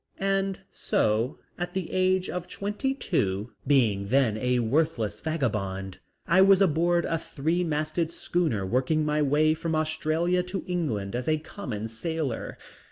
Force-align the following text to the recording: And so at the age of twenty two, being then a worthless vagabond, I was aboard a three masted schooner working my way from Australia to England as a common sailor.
And 0.17 0.61
so 0.71 1.37
at 1.59 1.75
the 1.75 1.91
age 1.91 2.27
of 2.27 2.47
twenty 2.47 2.95
two, 2.95 3.51
being 3.67 4.07
then 4.07 4.35
a 4.35 4.57
worthless 4.57 5.19
vagabond, 5.19 5.99
I 6.27 6.41
was 6.41 6.59
aboard 6.59 7.05
a 7.05 7.19
three 7.19 7.63
masted 7.63 8.09
schooner 8.09 8.65
working 8.65 9.05
my 9.05 9.21
way 9.21 9.53
from 9.53 9.75
Australia 9.75 10.41
to 10.41 10.63
England 10.65 11.15
as 11.15 11.27
a 11.27 11.37
common 11.37 11.87
sailor. 11.87 12.57